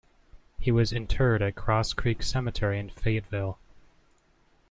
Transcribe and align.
He 0.59 0.71
was 0.71 0.91
interred 0.91 1.43
at 1.43 1.53
Cross 1.53 1.93
Creek 1.93 2.23
Cemetery 2.23 2.79
in 2.79 2.89
Fayetteville. 2.89 3.59